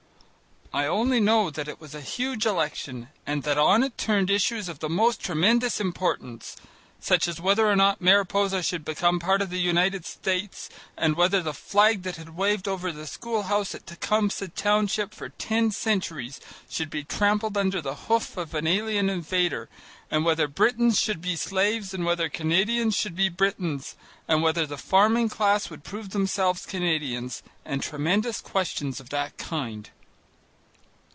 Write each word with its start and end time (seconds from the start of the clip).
I 0.73 0.85
only 0.85 1.19
know 1.19 1.49
that 1.49 1.67
it 1.67 1.81
was 1.81 1.93
a 1.93 1.99
huge 1.99 2.45
election 2.45 3.09
and 3.27 3.43
that 3.43 3.57
on 3.57 3.83
it 3.83 3.97
turned 3.97 4.29
issues 4.29 4.69
of 4.69 4.79
the 4.79 4.87
most 4.87 5.19
tremendous 5.21 5.81
importance, 5.81 6.55
such 6.97 7.27
as 7.27 7.41
whether 7.41 7.69
or 7.69 7.75
not 7.75 7.99
Mariposa 7.99 8.63
should 8.63 8.85
become 8.85 9.19
part 9.19 9.41
of 9.41 9.49
the 9.49 9.59
United 9.59 10.05
States, 10.05 10.69
and 10.95 11.17
whether 11.17 11.41
the 11.41 11.53
flag 11.53 12.03
that 12.03 12.15
had 12.15 12.37
waved 12.37 12.69
over 12.69 12.89
the 12.93 13.05
school 13.05 13.43
house 13.43 13.75
at 13.75 13.85
Tecumseh 13.85 14.47
Township 14.47 15.13
for 15.13 15.27
ten 15.27 15.71
centuries 15.71 16.39
should 16.69 16.89
be 16.89 17.03
trampled 17.03 17.57
under 17.57 17.81
the 17.81 17.95
hoof 18.07 18.37
of 18.37 18.53
an 18.53 18.65
alien 18.65 19.09
invader, 19.09 19.67
and 20.09 20.23
whether 20.23 20.47
Britons 20.47 20.97
should 21.01 21.19
be 21.21 21.35
slaves, 21.35 21.93
and 21.93 22.05
whether 22.05 22.29
Canadians 22.29 22.95
should 22.95 23.17
be 23.17 23.27
Britons, 23.27 23.97
and 24.25 24.41
whether 24.41 24.65
the 24.65 24.77
farming 24.77 25.27
class 25.27 25.69
would 25.69 25.83
prove 25.83 26.11
themselves 26.11 26.65
Canadians, 26.65 27.43
and 27.65 27.83
tremendous 27.83 28.39
questions 28.39 29.01
of 29.01 29.09
that 29.09 29.37
kind. 29.37 29.89